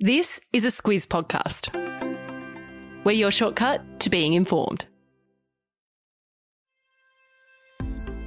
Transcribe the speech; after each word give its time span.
This 0.00 0.40
is 0.52 0.64
a 0.64 0.68
Squiz 0.68 1.08
podcast. 1.08 1.74
We're 3.02 3.10
your 3.10 3.32
shortcut 3.32 3.98
to 3.98 4.08
being 4.08 4.34
informed. 4.34 4.86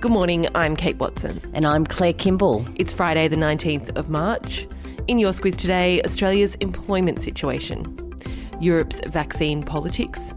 Good 0.01 0.11
morning, 0.11 0.49
I'm 0.53 0.75
Kate 0.75 0.97
Wilson. 0.97 1.39
And 1.53 1.65
I'm 1.65 1.85
Claire 1.85 2.11
Kimball. 2.11 2.65
It's 2.75 2.93
Friday, 2.93 3.29
the 3.29 3.37
19th 3.37 3.95
of 3.95 4.09
March. 4.09 4.67
In 5.07 5.17
your 5.17 5.31
Squiz 5.31 5.55
today, 5.55 6.01
Australia's 6.01 6.55
employment 6.55 7.19
situation, 7.19 8.17
Europe's 8.59 8.99
vaccine 9.07 9.63
politics, 9.63 10.35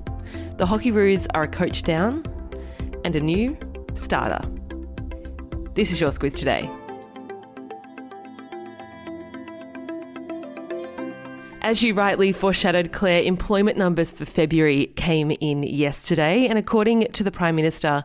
the 0.59 0.67
Hockeyroos 0.67 1.27
are 1.35 1.43
a 1.43 1.49
coach 1.49 1.83
down, 1.83 2.23
and 3.05 3.17
a 3.17 3.21
new 3.21 3.59
starter. 3.97 4.39
This 5.75 5.91
is 5.91 6.01
your 6.01 6.11
Squiz 6.13 6.37
today. 6.37 6.71
As 11.65 11.83
you 11.83 11.95
rightly 11.95 12.31
foreshadowed, 12.31 12.93
Claire, 12.93 13.23
employment 13.23 13.79
numbers 13.79 14.13
for 14.13 14.27
February 14.27 14.89
came 14.97 15.31
in 15.31 15.63
yesterday, 15.63 16.47
and 16.47 16.59
according 16.59 17.07
to 17.13 17.25
the 17.25 17.31
Prime 17.31 17.57
Minister, 17.57 18.05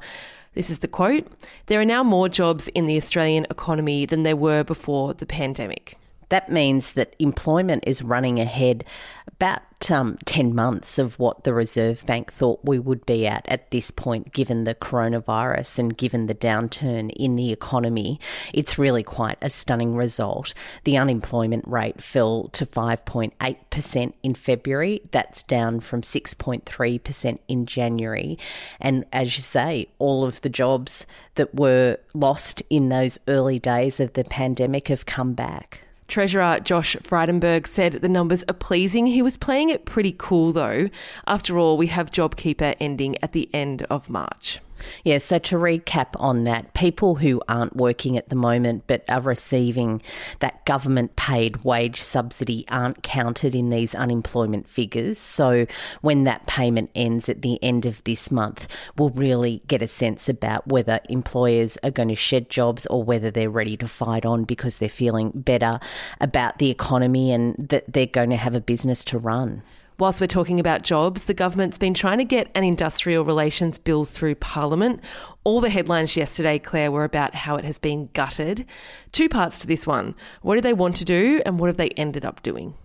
this 0.53 0.69
is 0.69 0.79
the 0.79 0.87
quote 0.87 1.27
there 1.65 1.81
are 1.81 1.85
now 1.85 2.01
more 2.01 2.29
jobs 2.29 2.69
in 2.69 2.85
the 2.85 2.95
Australian 2.95 3.45
economy 3.49 4.05
than 4.05 4.23
there 4.23 4.37
were 4.37 4.63
before 4.63 5.13
the 5.13 5.25
pandemic. 5.25 5.97
That 6.29 6.49
means 6.49 6.93
that 6.93 7.17
employment 7.19 7.83
is 7.85 8.01
running 8.01 8.39
ahead 8.39 8.85
about 9.27 9.61
um, 9.89 10.17
10 10.25 10.53
months 10.53 10.99
of 10.99 11.17
what 11.17 11.43
the 11.43 11.53
Reserve 11.53 12.05
Bank 12.05 12.33
thought 12.33 12.59
we 12.63 12.79
would 12.79 13.05
be 13.05 13.25
at 13.25 13.45
at 13.47 13.71
this 13.71 13.91
point, 13.91 14.33
given 14.33 14.65
the 14.65 14.75
coronavirus 14.75 15.79
and 15.79 15.97
given 15.97 16.25
the 16.25 16.35
downturn 16.35 17.11
in 17.15 17.33
the 17.33 17.51
economy. 17.51 18.19
It's 18.53 18.77
really 18.77 19.03
quite 19.03 19.37
a 19.41 19.49
stunning 19.49 19.95
result. 19.95 20.53
The 20.83 20.97
unemployment 20.97 21.67
rate 21.67 22.01
fell 22.01 22.49
to 22.49 22.65
5.8% 22.65 24.13
in 24.21 24.33
February. 24.33 25.01
That's 25.11 25.43
down 25.43 25.79
from 25.79 26.01
6.3% 26.01 27.39
in 27.47 27.65
January. 27.65 28.37
And 28.79 29.05
as 29.13 29.37
you 29.37 29.43
say, 29.43 29.87
all 29.97 30.25
of 30.25 30.41
the 30.41 30.49
jobs 30.49 31.05
that 31.35 31.55
were 31.55 31.97
lost 32.13 32.61
in 32.69 32.89
those 32.89 33.19
early 33.27 33.59
days 33.59 33.99
of 33.99 34.13
the 34.13 34.23
pandemic 34.23 34.89
have 34.89 35.05
come 35.05 35.33
back. 35.33 35.88
Treasurer 36.09 36.59
Josh 36.59 36.95
Frydenberg 36.97 37.67
said 37.67 37.93
the 37.93 38.09
numbers 38.09 38.43
are 38.49 38.53
pleasing. 38.53 39.05
He 39.05 39.21
was 39.21 39.37
playing 39.37 39.69
it 39.69 39.85
pretty 39.85 40.13
cool 40.17 40.51
though. 40.51 40.89
After 41.27 41.57
all, 41.57 41.77
we 41.77 41.87
have 41.87 42.11
JobKeeper 42.11 42.75
ending 42.79 43.15
at 43.23 43.31
the 43.31 43.49
end 43.53 43.83
of 43.83 44.09
March. 44.09 44.59
Yeah, 45.03 45.17
so 45.17 45.39
to 45.39 45.55
recap 45.55 46.07
on 46.15 46.43
that, 46.45 46.73
people 46.73 47.15
who 47.15 47.41
aren't 47.47 47.75
working 47.75 48.17
at 48.17 48.29
the 48.29 48.35
moment 48.35 48.83
but 48.87 49.03
are 49.09 49.21
receiving 49.21 50.01
that 50.39 50.65
government 50.65 51.15
paid 51.15 51.63
wage 51.63 52.01
subsidy 52.01 52.65
aren't 52.69 53.03
counted 53.03 53.55
in 53.55 53.69
these 53.69 53.95
unemployment 53.95 54.67
figures. 54.67 55.17
So 55.17 55.65
when 56.01 56.23
that 56.23 56.47
payment 56.47 56.89
ends 56.95 57.29
at 57.29 57.41
the 57.41 57.61
end 57.63 57.85
of 57.85 58.03
this 58.03 58.31
month, 58.31 58.67
we'll 58.97 59.09
really 59.09 59.61
get 59.67 59.81
a 59.81 59.87
sense 59.87 60.29
about 60.29 60.67
whether 60.67 60.99
employers 61.09 61.77
are 61.83 61.91
going 61.91 62.09
to 62.09 62.15
shed 62.15 62.49
jobs 62.49 62.85
or 62.87 63.03
whether 63.03 63.31
they're 63.31 63.49
ready 63.49 63.77
to 63.77 63.87
fight 63.87 64.25
on 64.25 64.43
because 64.43 64.77
they're 64.77 64.89
feeling 64.89 65.31
better 65.33 65.79
about 66.21 66.57
the 66.59 66.69
economy 66.69 67.31
and 67.31 67.55
that 67.57 67.91
they're 67.91 68.05
going 68.05 68.29
to 68.29 68.37
have 68.37 68.55
a 68.55 68.61
business 68.61 69.03
to 69.05 69.17
run. 69.17 69.61
Whilst 69.99 70.21
we're 70.21 70.27
talking 70.27 70.61
about 70.61 70.83
jobs, 70.83 71.25
the 71.25 71.33
government's 71.33 71.77
been 71.77 71.93
trying 71.93 72.19
to 72.19 72.23
get 72.23 72.49
an 72.55 72.63
industrial 72.63 73.25
relations 73.25 73.77
bill 73.77 74.05
through 74.05 74.35
Parliament. 74.35 75.03
All 75.43 75.59
the 75.59 75.69
headlines 75.69 76.15
yesterday, 76.15 76.57
Claire, 76.57 76.89
were 76.89 77.03
about 77.03 77.35
how 77.35 77.57
it 77.57 77.65
has 77.65 77.79
been 77.79 78.09
gutted. 78.13 78.65
Two 79.11 79.27
parts 79.27 79.59
to 79.59 79.67
this 79.67 79.85
one. 79.85 80.15
What 80.41 80.55
do 80.55 80.61
they 80.61 80.71
want 80.71 80.95
to 80.97 81.05
do, 81.05 81.41
and 81.45 81.59
what 81.59 81.67
have 81.67 81.75
they 81.75 81.89
ended 81.89 82.23
up 82.23 82.41
doing? 82.41 82.75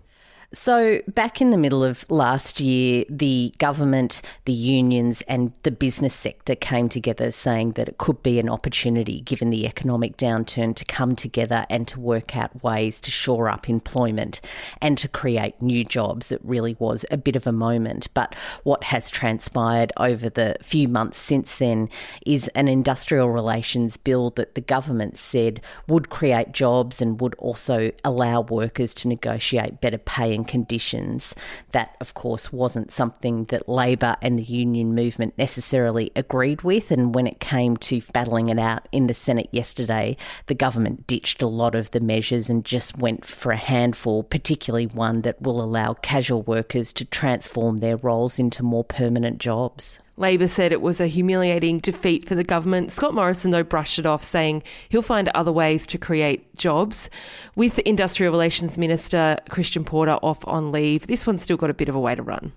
So, 0.55 1.01
back 1.09 1.41
in 1.41 1.49
the 1.49 1.57
middle 1.57 1.83
of 1.83 2.09
last 2.09 2.61
year, 2.61 3.03
the 3.09 3.53
government, 3.57 4.21
the 4.45 4.53
unions, 4.53 5.21
and 5.27 5.51
the 5.63 5.69
business 5.69 6.13
sector 6.13 6.55
came 6.55 6.87
together 6.87 7.33
saying 7.33 7.73
that 7.73 7.89
it 7.89 7.97
could 7.97 8.23
be 8.23 8.39
an 8.39 8.47
opportunity, 8.47 9.19
given 9.19 9.49
the 9.49 9.67
economic 9.67 10.15
downturn, 10.15 10.73
to 10.75 10.85
come 10.85 11.13
together 11.13 11.65
and 11.69 11.89
to 11.89 11.99
work 11.99 12.37
out 12.37 12.63
ways 12.63 13.01
to 13.01 13.11
shore 13.11 13.49
up 13.49 13.67
employment 13.67 14.39
and 14.81 14.97
to 14.97 15.09
create 15.09 15.61
new 15.61 15.83
jobs. 15.83 16.31
It 16.31 16.39
really 16.41 16.77
was 16.79 17.05
a 17.11 17.17
bit 17.17 17.35
of 17.35 17.45
a 17.45 17.51
moment. 17.51 18.07
But 18.13 18.33
what 18.63 18.85
has 18.85 19.09
transpired 19.09 19.91
over 19.97 20.29
the 20.29 20.55
few 20.63 20.87
months 20.87 21.19
since 21.19 21.57
then 21.57 21.89
is 22.25 22.47
an 22.49 22.69
industrial 22.69 23.29
relations 23.29 23.97
bill 23.97 24.29
that 24.31 24.55
the 24.55 24.61
government 24.61 25.17
said 25.17 25.59
would 25.89 26.09
create 26.09 26.53
jobs 26.53 27.01
and 27.01 27.19
would 27.19 27.35
also 27.35 27.91
allow 28.05 28.39
workers 28.39 28.93
to 28.93 29.09
negotiate 29.09 29.81
better 29.81 29.97
pay 29.97 30.33
and 30.33 30.44
conditions. 30.45 31.35
That, 31.71 31.95
of 31.99 32.13
course, 32.13 32.53
wasn't 32.53 32.91
something 32.91 33.45
that 33.45 33.67
Labor 33.67 34.15
and 34.21 34.39
the 34.39 34.43
union 34.43 34.95
movement 34.95 35.37
necessarily 35.37 36.11
agreed 36.15 36.61
with. 36.61 36.91
And 36.91 37.13
when 37.13 37.27
it 37.27 37.39
came 37.39 37.77
to 37.77 38.01
battling 38.13 38.49
it 38.49 38.59
out 38.59 38.87
in 38.91 39.07
the 39.07 39.13
Senate 39.13 39.49
yesterday, 39.51 40.17
the 40.47 40.55
government 40.55 41.07
ditched 41.07 41.41
a 41.41 41.47
lot 41.47 41.75
of 41.75 41.91
the 41.91 41.99
measures 41.99 42.49
and 42.49 42.63
just 42.63 42.97
went 42.97 43.25
for 43.25 43.51
a 43.51 43.57
handful, 43.57 44.23
particularly 44.23 44.87
one 44.87 45.21
that 45.21 45.41
will 45.41 45.61
allow 45.61 45.93
casual 45.93 46.43
workers 46.43 46.93
to 46.93 47.05
transform 47.05 47.77
their 47.77 47.97
roles 47.97 48.39
into 48.39 48.63
more 48.63 48.83
permanent 48.83 49.39
jobs. 49.39 49.99
Labor 50.17 50.47
said 50.47 50.71
it 50.71 50.81
was 50.81 51.01
a 51.01 51.07
humiliating 51.07 51.79
defeat 51.79 52.25
for 52.27 52.35
the 52.35 52.43
government. 52.43 52.91
Scott 52.91 53.13
Morrison, 53.13 53.51
though, 53.51 53.63
brushed 53.63 53.99
it 53.99 54.05
off, 54.05 54.23
saying 54.23 54.63
he'll 54.87 55.01
find 55.01 55.27
other 55.29 55.51
ways 55.51 55.85
to 55.87 55.97
create 55.97 56.55
jobs. 56.55 57.09
With 57.55 57.79
Industrial 57.79 58.31
Relations 58.31 58.77
Minister 58.77 59.37
Christian 59.49 59.83
Porter 59.83 60.17
off 60.21 60.47
on 60.47 60.71
leave, 60.71 61.07
this 61.07 61.27
one's 61.27 61.43
still 61.43 61.57
got 61.57 61.69
a 61.69 61.73
bit 61.73 61.89
of 61.89 61.95
a 61.95 61.99
way 61.99 62.15
to 62.15 62.23
run. 62.23 62.53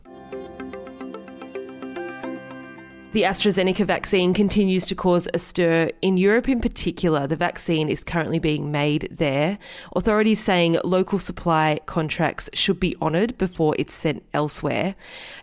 The 3.13 3.23
AstraZeneca 3.23 3.87
vaccine 3.87 4.35
continues 4.35 4.85
to 4.85 4.95
cause 4.95 5.29
a 5.33 5.39
stir. 5.39 5.91
In 6.03 6.19
Europe, 6.19 6.47
in 6.47 6.61
particular, 6.61 7.27
the 7.27 7.37
vaccine 7.37 7.89
is 7.89 8.05
currently 8.05 8.39
being 8.39 8.71
made 8.71 9.09
there. 9.11 9.59
Authorities 9.97 10.45
saying 10.45 10.79
local 10.85 11.19
supply 11.19 11.81
contracts 11.87 12.51
should 12.53 12.79
be 12.79 12.97
honoured 13.01 13.39
before 13.39 13.75
it's 13.79 13.95
sent 13.95 14.25
elsewhere. 14.35 14.95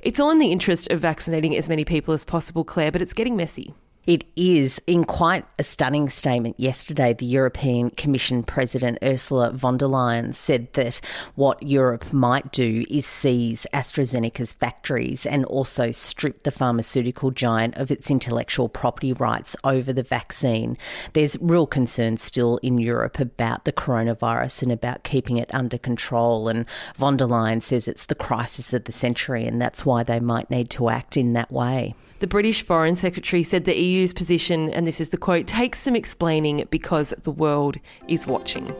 It's 0.04 0.20
all 0.20 0.30
in 0.30 0.38
the 0.38 0.52
interest 0.52 0.92
of 0.92 1.00
vaccinating 1.00 1.58
as 1.58 1.68
many 1.68 1.84
people 1.84 2.14
as 2.14 2.24
possible, 2.24 2.64
Claire, 2.64 2.92
but 2.92 3.02
it's 3.02 3.14
getting 3.14 3.36
messy. 3.36 3.74
It 4.08 4.24
is. 4.36 4.80
In 4.86 5.04
quite 5.04 5.46
a 5.58 5.64
stunning 5.64 6.10
statement 6.10 6.60
yesterday, 6.60 7.14
the 7.14 7.26
European 7.26 7.90
Commission 7.90 8.44
President 8.44 9.00
Ursula 9.02 9.52
von 9.52 9.78
der 9.78 9.88
Leyen 9.88 10.32
said 10.32 10.72
that 10.74 11.02
what 11.34 11.64
Europe 11.64 12.14
might 12.14 12.52
do 12.52 12.86
is 12.88 13.08
seize 13.08 13.66
AstraZeneca's 13.74 14.54
factories 14.54 15.26
and 15.26 15.44
also 15.46 15.90
strip 15.90 16.44
the 16.44 16.52
pharmaceutical 16.52 17.32
giant 17.32 17.76
of 17.78 17.90
its 17.90 18.12
intellectual 18.12 18.70
property 18.70 19.12
rights 19.12 19.56
over 19.64 19.92
the 19.92 20.04
vaccine. 20.04 20.78
There's 21.14 21.36
real 21.42 21.66
concern 21.66 22.18
still 22.18 22.58
in 22.58 22.78
Europe 22.78 23.20
about 23.20 23.66
the 23.66 23.74
coronavirus 23.74 24.62
and 24.62 24.72
about 24.72 25.04
keeping 25.04 25.38
it 25.38 25.52
under 25.52 25.80
control. 25.80 26.48
And 26.48 26.68
von 26.96 27.18
der 27.18 27.26
Leyen 27.26 27.60
says 27.60 27.88
it's 27.88 28.06
the 28.06 28.14
crisis 28.14 28.72
of 28.72 28.84
the 28.84 28.92
century, 28.92 29.48
and 29.48 29.60
that's 29.60 29.84
why 29.84 30.04
they 30.04 30.20
might 30.20 30.52
need 30.52 30.70
to 30.72 30.90
act 30.90 31.18
in 31.18 31.34
that 31.34 31.52
way. 31.52 31.96
The 32.26 32.30
British 32.30 32.64
Foreign 32.64 32.96
Secretary 32.96 33.44
said 33.44 33.66
the 33.66 33.80
EU's 33.80 34.12
position, 34.12 34.72
and 34.72 34.88
this 34.88 35.00
is 35.00 35.10
the 35.10 35.16
quote, 35.16 35.46
takes 35.46 35.78
some 35.82 35.96
explaining 35.96 36.66
because 36.72 37.14
the 37.22 37.30
world 37.30 37.78
is 38.08 38.26
watching. 38.26 38.76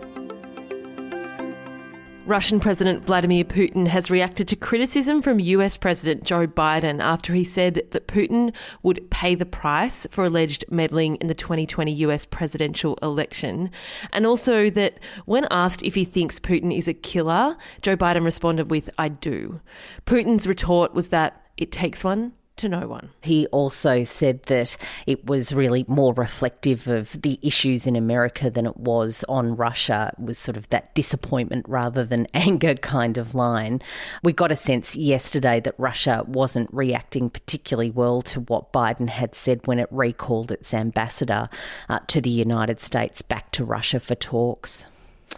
Russian 2.26 2.60
President 2.60 3.06
Vladimir 3.06 3.44
Putin 3.44 3.86
has 3.86 4.10
reacted 4.10 4.48
to 4.48 4.56
criticism 4.56 5.22
from 5.22 5.40
US 5.40 5.78
President 5.78 6.24
Joe 6.24 6.48
Biden 6.48 7.00
after 7.00 7.36
he 7.36 7.44
said 7.44 7.84
that 7.92 8.08
Putin 8.08 8.52
would 8.82 9.12
pay 9.12 9.36
the 9.36 9.46
price 9.46 10.08
for 10.10 10.24
alleged 10.24 10.66
meddling 10.72 11.16
in 11.18 11.28
the 11.28 11.36
2020 11.36 11.92
US 11.92 12.26
presidential 12.26 12.98
election. 13.04 13.70
And 14.12 14.26
also 14.26 14.72
that 14.72 15.00
when 15.26 15.46
asked 15.52 15.84
if 15.84 15.94
he 15.94 16.04
thinks 16.04 16.40
Putin 16.40 16.76
is 16.76 16.88
a 16.88 16.96
killer, 16.96 17.58
Joe 17.84 17.96
Biden 17.96 18.26
responded 18.26 18.72
with, 18.72 18.90
I 18.98 19.10
do. 19.10 19.62
Putin's 20.08 20.48
retort 20.48 20.96
was 20.96 21.10
that 21.10 21.46
it 21.58 21.72
takes 21.72 22.04
one 22.04 22.34
to 22.58 22.70
know 22.70 22.88
one. 22.88 23.10
He 23.22 23.48
also 23.48 24.04
said 24.04 24.44
that 24.44 24.78
it 25.06 25.26
was 25.26 25.52
really 25.52 25.86
more 25.88 26.14
reflective 26.14 26.88
of 26.88 27.22
the 27.22 27.40
issues 27.42 27.86
in 27.86 27.96
America 27.96 28.50
than 28.50 28.66
it 28.66 28.78
was 28.78 29.26
on 29.28 29.56
Russia. 29.56 30.14
It 30.18 30.24
was 30.24 30.38
sort 30.38 30.58
of 30.58 30.70
that 30.70 30.96
disappointment 30.96 31.66
rather 31.68 32.06
than 32.06 32.28
anger 32.34 32.76
kind 32.76 33.18
of 33.18 33.36
line. 33.36 33.82
We 34.24 34.34
got 34.34 34.52
a 34.52 34.56
sense 34.56 34.96
yesterday 34.96 35.60
that 35.62 35.76
Russia 35.78 36.24
wasn't 36.28 36.74
reacting 36.74 37.30
particularly 37.30 37.92
well 37.92 38.22
to 38.24 38.42
what 38.42 38.72
Biden 38.72 39.10
had 39.10 39.36
said 39.36 39.66
when 39.68 39.80
it 39.80 39.90
recalled 39.92 40.52
its 40.52 40.74
ambassador 40.74 41.50
uh, 41.90 42.00
to 42.08 42.22
the 42.22 42.30
United 42.30 42.82
States 42.82 43.22
back 43.22 43.52
to 43.52 43.66
Russia 43.66 44.00
for 44.00 44.16
talks. 44.16 44.86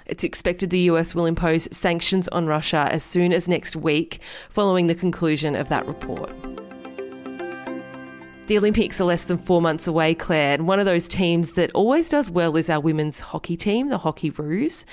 It's 0.05 0.23
expected 0.23 0.69
the 0.69 0.91
US 0.91 1.15
will 1.15 1.25
impose 1.25 1.67
sanctions 1.75 2.27
on 2.27 2.45
Russia 2.45 2.87
as 2.91 3.03
soon 3.03 3.33
as 3.33 3.47
next 3.47 3.75
week, 3.75 4.19
following 4.49 4.87
the 4.87 4.95
conclusion 4.95 5.55
of 5.55 5.69
that 5.69 5.85
report. 5.85 6.31
The 8.47 8.57
Olympics 8.57 9.01
are 9.01 9.03
less 9.03 9.25
than 9.25 9.37
four 9.37 9.61
months 9.61 9.87
away, 9.87 10.15
Claire, 10.15 10.53
and 10.53 10.69
one 10.69 10.79
of 10.79 10.85
those 10.85 11.09
teams 11.09 11.51
that 11.53 11.69
always 11.73 12.07
does 12.07 12.31
well 12.31 12.55
is 12.55 12.69
our 12.69 12.79
women's 12.79 13.19
hockey 13.19 13.57
team, 13.57 13.89
the 13.89 13.97
Hockeyroos. 13.97 14.85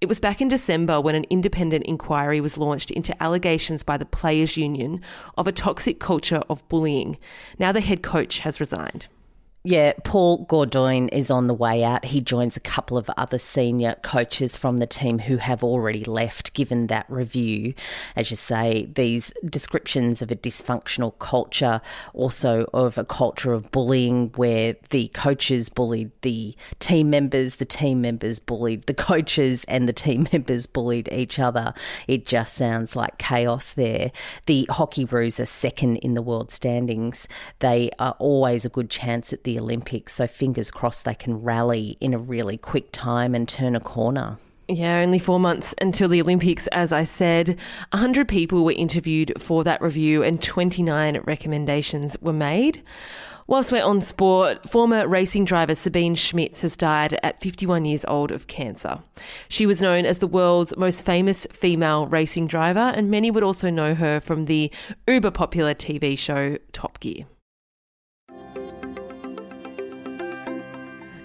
It 0.00 0.08
was 0.08 0.18
back 0.18 0.40
in 0.40 0.48
December 0.48 0.98
when 0.98 1.14
an 1.14 1.26
independent 1.28 1.84
inquiry 1.84 2.40
was 2.40 2.56
launched 2.56 2.90
into 2.90 3.22
allegations 3.22 3.82
by 3.82 3.98
the 3.98 4.06
Players' 4.06 4.56
Union 4.56 5.02
of 5.36 5.46
a 5.46 5.52
toxic 5.52 6.00
culture 6.00 6.42
of 6.48 6.66
bullying. 6.70 7.18
Now 7.58 7.70
the 7.70 7.82
head 7.82 8.02
coach 8.02 8.38
has 8.38 8.60
resigned. 8.60 9.08
Yeah, 9.64 9.92
Paul 10.02 10.44
Gaudoin 10.46 11.08
is 11.12 11.30
on 11.30 11.46
the 11.46 11.54
way 11.54 11.84
out. 11.84 12.06
He 12.06 12.20
joins 12.20 12.56
a 12.56 12.60
couple 12.60 12.98
of 12.98 13.08
other 13.16 13.38
senior 13.38 13.94
coaches 14.02 14.56
from 14.56 14.78
the 14.78 14.86
team 14.86 15.20
who 15.20 15.36
have 15.36 15.62
already 15.62 16.02
left, 16.02 16.52
given 16.52 16.88
that 16.88 17.06
review. 17.08 17.74
As 18.16 18.32
you 18.32 18.36
say, 18.36 18.88
these 18.92 19.32
descriptions 19.48 20.20
of 20.20 20.32
a 20.32 20.34
dysfunctional 20.34 21.16
culture, 21.20 21.80
also 22.12 22.68
of 22.74 22.98
a 22.98 23.04
culture 23.04 23.52
of 23.52 23.70
bullying 23.70 24.32
where 24.34 24.74
the 24.90 25.06
coaches 25.14 25.68
bullied 25.68 26.10
the 26.22 26.56
team 26.80 27.08
members, 27.08 27.56
the 27.56 27.64
team 27.64 28.00
members 28.00 28.40
bullied 28.40 28.82
the 28.86 28.94
coaches, 28.94 29.62
and 29.68 29.88
the 29.88 29.92
team 29.92 30.26
members 30.32 30.66
bullied 30.66 31.08
each 31.12 31.38
other. 31.38 31.72
It 32.08 32.26
just 32.26 32.54
sounds 32.54 32.96
like 32.96 33.16
chaos 33.18 33.74
there. 33.74 34.10
The 34.46 34.66
Hockeyroos 34.70 35.38
are 35.38 35.46
second 35.46 35.98
in 35.98 36.14
the 36.14 36.22
world 36.22 36.50
standings. 36.50 37.28
They 37.60 37.92
are 38.00 38.16
always 38.18 38.64
a 38.64 38.68
good 38.68 38.90
chance 38.90 39.32
at 39.32 39.44
the 39.44 39.51
the 39.52 39.60
Olympics. 39.60 40.14
So 40.14 40.26
fingers 40.26 40.70
crossed 40.70 41.04
they 41.04 41.14
can 41.14 41.42
rally 41.42 41.96
in 42.00 42.14
a 42.14 42.18
really 42.18 42.56
quick 42.56 42.90
time 42.92 43.34
and 43.34 43.48
turn 43.48 43.76
a 43.76 43.80
corner. 43.80 44.38
Yeah, 44.68 45.00
only 45.00 45.18
four 45.18 45.38
months 45.38 45.74
until 45.80 46.08
the 46.08 46.20
Olympics, 46.20 46.66
as 46.68 46.92
I 46.92 47.04
said. 47.04 47.58
100 47.90 48.28
people 48.28 48.64
were 48.64 48.72
interviewed 48.72 49.34
for 49.40 49.64
that 49.64 49.82
review 49.82 50.22
and 50.22 50.40
29 50.42 51.20
recommendations 51.24 52.16
were 52.20 52.32
made. 52.32 52.82
Whilst 53.48 53.72
we're 53.72 53.84
on 53.84 54.00
sport, 54.00 54.70
former 54.70 55.06
racing 55.06 55.44
driver 55.44 55.74
Sabine 55.74 56.14
Schmitz 56.14 56.60
has 56.62 56.76
died 56.76 57.18
at 57.22 57.40
51 57.40 57.84
years 57.84 58.04
old 58.06 58.30
of 58.30 58.46
cancer. 58.46 59.00
She 59.48 59.66
was 59.66 59.82
known 59.82 60.06
as 60.06 60.20
the 60.20 60.28
world's 60.28 60.74
most 60.76 61.04
famous 61.04 61.46
female 61.52 62.06
racing 62.06 62.46
driver, 62.46 62.92
and 62.94 63.10
many 63.10 63.30
would 63.30 63.42
also 63.42 63.68
know 63.68 63.94
her 63.94 64.20
from 64.20 64.44
the 64.44 64.70
uber 65.08 65.32
popular 65.32 65.74
TV 65.74 66.16
show 66.16 66.56
Top 66.72 67.00
Gear. 67.00 67.26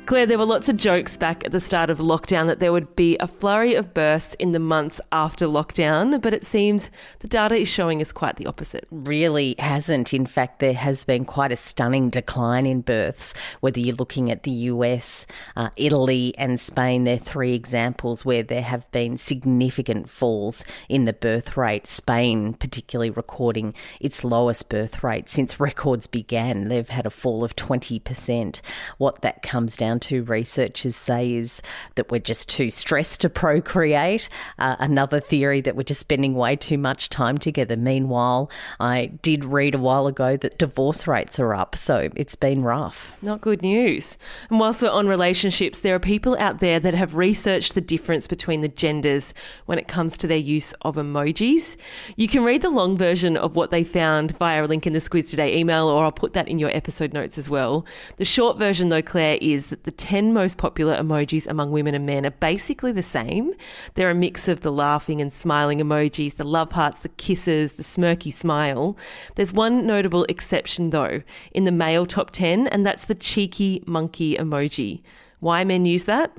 Claire, 0.07 0.25
there 0.25 0.37
were 0.37 0.45
lots 0.45 0.69
of 0.69 0.77
jokes 0.77 1.17
back 1.17 1.43
at 1.43 1.51
the 1.51 1.59
start 1.59 1.89
of 1.89 1.97
lockdown 1.97 2.47
that 2.47 2.61
there 2.61 2.71
would 2.71 2.95
be 2.95 3.17
a 3.19 3.27
flurry 3.27 3.75
of 3.75 3.93
births 3.93 4.37
in 4.39 4.53
the 4.53 4.57
months 4.57 5.01
after 5.11 5.47
lockdown, 5.47 6.21
but 6.21 6.33
it 6.33 6.45
seems 6.45 6.89
the 7.19 7.27
data 7.27 7.55
is 7.55 7.67
showing 7.67 8.01
us 8.01 8.13
quite 8.13 8.37
the 8.37 8.45
opposite. 8.45 8.87
Really 8.89 9.55
hasn't. 9.59 10.13
In 10.13 10.25
fact, 10.25 10.59
there 10.59 10.75
has 10.75 11.03
been 11.03 11.25
quite 11.25 11.51
a 11.51 11.57
stunning 11.57 12.09
decline 12.09 12.65
in 12.65 12.79
births, 12.79 13.33
whether 13.59 13.81
you're 13.81 13.97
looking 13.97 14.31
at 14.31 14.43
the 14.43 14.51
US, 14.51 15.25
uh, 15.57 15.71
Italy, 15.75 16.33
and 16.37 16.57
Spain. 16.57 17.03
They're 17.03 17.17
three 17.17 17.53
examples 17.53 18.23
where 18.23 18.43
there 18.43 18.61
have 18.61 18.89
been 18.93 19.17
significant 19.17 20.09
falls 20.09 20.63
in 20.87 21.03
the 21.03 21.11
birth 21.11 21.57
rate. 21.57 21.85
Spain, 21.85 22.53
particularly, 22.53 23.09
recording 23.09 23.73
its 23.99 24.23
lowest 24.23 24.69
birth 24.69 25.03
rate 25.03 25.27
since 25.27 25.59
records 25.59 26.07
began. 26.07 26.69
They've 26.69 26.87
had 26.87 27.05
a 27.05 27.09
fall 27.09 27.43
of 27.43 27.57
20%. 27.57 28.61
What 28.97 29.21
that 29.21 29.41
comes 29.41 29.75
down 29.75 29.96
down 29.97 29.99
to, 30.09 30.23
researchers 30.23 30.95
say, 30.95 31.33
is 31.33 31.61
that 31.95 32.11
we're 32.11 32.19
just 32.19 32.49
too 32.49 32.69
stressed 32.69 33.21
to 33.21 33.29
procreate. 33.29 34.29
Uh, 34.59 34.75
another 34.79 35.19
theory 35.19 35.61
that 35.61 35.75
we're 35.75 35.83
just 35.83 35.99
spending 35.99 36.35
way 36.35 36.55
too 36.55 36.77
much 36.77 37.09
time 37.09 37.37
together. 37.37 37.75
Meanwhile, 37.75 38.49
I 38.79 39.07
did 39.21 39.45
read 39.45 39.75
a 39.75 39.79
while 39.79 40.07
ago 40.07 40.37
that 40.37 40.59
divorce 40.59 41.07
rates 41.07 41.39
are 41.39 41.55
up, 41.55 41.75
so 41.75 42.09
it's 42.15 42.35
been 42.35 42.63
rough. 42.63 43.13
Not 43.21 43.41
good 43.41 43.61
news. 43.61 44.17
And 44.49 44.59
whilst 44.59 44.81
we're 44.81 44.89
on 44.89 45.07
relationships, 45.07 45.79
there 45.79 45.95
are 45.95 45.99
people 45.99 46.37
out 46.37 46.59
there 46.59 46.79
that 46.79 46.93
have 46.93 47.15
researched 47.15 47.73
the 47.73 47.81
difference 47.81 48.27
between 48.27 48.61
the 48.61 48.67
genders 48.67 49.33
when 49.65 49.79
it 49.79 49.87
comes 49.87 50.17
to 50.17 50.27
their 50.27 50.37
use 50.37 50.73
of 50.81 50.95
emojis. 50.95 51.75
You 52.15 52.27
can 52.27 52.43
read 52.43 52.61
the 52.61 52.69
long 52.69 52.97
version 52.97 53.37
of 53.37 53.55
what 53.55 53.71
they 53.71 53.83
found 53.83 54.37
via 54.37 54.63
a 54.63 54.67
link 54.67 54.85
in 54.85 54.93
the 54.93 54.99
Squiz 54.99 55.29
Today 55.29 55.57
email, 55.57 55.87
or 55.87 56.03
I'll 56.03 56.11
put 56.11 56.33
that 56.33 56.47
in 56.47 56.59
your 56.59 56.75
episode 56.75 57.13
notes 57.13 57.37
as 57.37 57.49
well. 57.49 57.85
The 58.17 58.25
short 58.25 58.57
version, 58.57 58.89
though, 58.89 59.01
Claire, 59.01 59.37
is 59.41 59.67
that 59.67 59.83
the 59.87 59.91
10 59.91 60.33
most 60.33 60.57
popular 60.57 60.97
emojis 60.97 61.47
among 61.47 61.71
women 61.71 61.95
and 61.95 62.05
men 62.05 62.25
are 62.25 62.31
basically 62.31 62.91
the 62.91 63.01
same. 63.01 63.53
They're 63.93 64.09
a 64.09 64.13
mix 64.15 64.49
of 64.49 64.59
the 64.59 64.71
laughing 64.71 65.21
and 65.21 65.31
smiling 65.31 65.79
emojis, 65.79 66.35
the 66.35 66.43
love 66.43 66.73
hearts, 66.73 66.99
the 66.99 67.07
kisses, 67.07 67.75
the 67.75 67.83
smirky 67.83 68.33
smile. 68.33 68.97
There's 69.35 69.53
one 69.53 69.87
notable 69.87 70.25
exception, 70.25 70.89
though, 70.89 71.21
in 71.53 71.63
the 71.63 71.71
male 71.71 72.05
top 72.05 72.31
10, 72.31 72.67
and 72.67 72.85
that's 72.85 73.05
the 73.05 73.15
cheeky 73.15 73.81
monkey 73.87 74.35
emoji. 74.35 75.03
Why 75.39 75.63
men 75.63 75.85
use 75.85 76.03
that? 76.03 76.35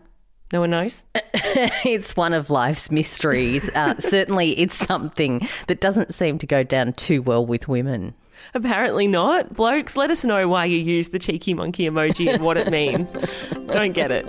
No 0.53 0.61
one 0.61 0.71
knows. 0.71 1.05
it's 1.15 2.15
one 2.15 2.35
of 2.35 2.51
life's 2.51 2.91
mysteries. 2.91 3.71
Uh, 3.71 3.99
certainly, 3.99 4.59
it's 4.59 4.77
something 4.77 5.49
that 5.69 5.81
doesn't 5.81 6.13
seem 6.13 6.37
to 6.37 6.47
go 6.47 6.63
down 6.63 6.93
too 6.93 7.23
well 7.23 7.47
with 7.47 7.67
women. 7.67 8.13
Apparently 8.55 9.07
not. 9.07 9.55
Blokes, 9.55 9.97
let 9.97 10.11
us 10.11 10.25
know 10.25 10.49
why 10.49 10.65
you 10.65 10.79
use 10.79 11.09
the 11.09 11.19
cheeky 11.19 11.55
monkey 11.55 11.89
emoji 11.89 12.33
and 12.33 12.43
what 12.45 12.57
it 12.57 12.71
means. 12.71 13.11
Don't 13.69 13.93
get 13.93 14.11
it. 14.13 14.27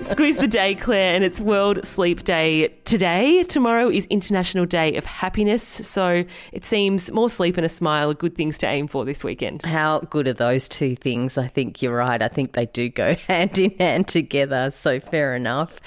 Squeeze 0.00 0.36
the 0.36 0.46
day, 0.46 0.76
Claire, 0.76 1.16
and 1.16 1.24
it's 1.24 1.40
World 1.40 1.84
Sleep 1.84 2.22
Day 2.22 2.68
today. 2.84 3.42
Tomorrow 3.42 3.90
is 3.90 4.06
International 4.06 4.64
Day 4.64 4.94
of 4.96 5.04
Happiness, 5.04 5.62
so 5.62 6.24
it 6.52 6.64
seems 6.64 7.10
more 7.10 7.28
sleep 7.28 7.56
and 7.56 7.66
a 7.66 7.68
smile 7.68 8.10
are 8.10 8.14
good 8.14 8.36
things 8.36 8.58
to 8.58 8.66
aim 8.66 8.86
for 8.86 9.04
this 9.04 9.24
weekend. 9.24 9.62
How 9.62 10.00
good 10.00 10.28
are 10.28 10.32
those 10.32 10.68
two 10.68 10.94
things? 10.94 11.36
I 11.36 11.48
think 11.48 11.82
you're 11.82 11.96
right. 11.96 12.22
I 12.22 12.28
think 12.28 12.52
they 12.52 12.66
do 12.66 12.88
go 12.88 13.14
hand 13.28 13.58
in 13.58 13.72
hand 13.72 14.06
together, 14.06 14.70
so 14.70 15.00
fair 15.00 15.34
enough. 15.34 15.80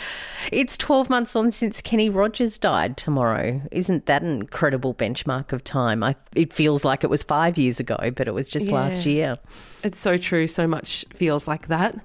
It's 0.52 0.78
12 0.78 1.10
months 1.10 1.36
on 1.36 1.54
since 1.54 1.82
Kenny 1.82 2.10
Rogers 2.10 2.58
died 2.58 2.98
tomorrow. 2.98 3.62
Isn't 3.72 4.08
that 4.08 4.24
an 4.24 4.32
incredible 4.32 4.94
benchmark 4.94 5.54
of 5.54 5.64
time? 5.64 6.04
I, 6.04 6.16
it 6.36 6.52
feels 6.52 6.84
like 6.84 7.06
it 7.06 7.10
was 7.10 7.24
five 7.24 7.58
years 7.58 7.80
ago, 7.80 7.98
but 8.16 8.28
it 8.28 8.34
was 8.34 8.50
just 8.50 8.68
yeah. 8.68 8.76
last 8.76 9.06
year. 9.06 9.38
It's 9.84 10.00
so 10.00 10.18
true. 10.18 10.48
So 10.48 10.68
much 10.68 11.06
feels 11.14 11.48
like 11.48 11.68
that. 11.68 11.96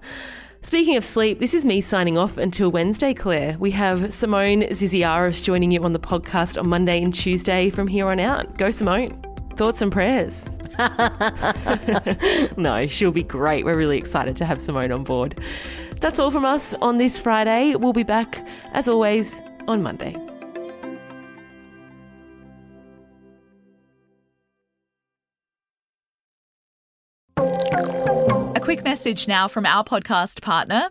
Speaking 0.63 0.97
of 0.97 1.05
sleep, 1.05 1.39
this 1.39 1.55
is 1.55 1.65
me 1.65 1.81
signing 1.81 2.19
off 2.19 2.39
until 2.39 2.71
Wednesday, 2.71 3.15
Claire. 3.15 3.57
We 3.59 3.71
have 3.73 4.13
Simone 4.13 4.63
Ziaziaris 4.63 5.43
joining 5.43 5.71
you 5.71 5.83
on 5.85 5.93
the 5.93 5.99
podcast 6.01 6.59
on 6.59 6.69
Monday 6.69 7.03
and 7.03 7.15
Tuesday 7.15 7.71
from 7.71 7.87
here 7.87 8.09
on 8.09 8.19
out. 8.19 8.59
Go, 8.59 8.71
Simone. 8.71 9.11
Thoughts 9.57 9.81
and 9.81 9.93
prayers. 9.93 10.49
no, 12.57 12.87
she'll 12.89 13.13
be 13.13 13.23
great. 13.23 13.65
We're 13.65 13.77
really 13.77 13.97
excited 13.97 14.37
to 14.39 14.45
have 14.45 14.61
Simone 14.61 14.91
on 14.93 15.05
board. 15.05 15.41
That's 16.01 16.19
all 16.19 16.31
from 16.31 16.45
us 16.45 16.75
on 16.75 16.99
this 16.99 17.19
Friday. 17.21 17.75
We'll 17.77 17.93
be 17.93 18.03
back, 18.03 18.45
as 18.73 18.89
always, 18.89 19.41
on 19.69 19.83
Monday. 19.83 20.17
Quick 28.77 28.85
message 28.85 29.27
now 29.27 29.49
from 29.49 29.65
our 29.65 29.83
podcast 29.83 30.43
partner, 30.43 30.91